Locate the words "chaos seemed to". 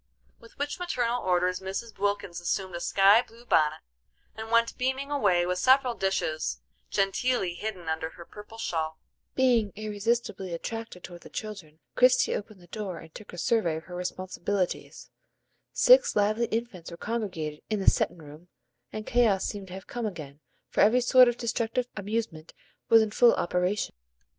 19.05-19.73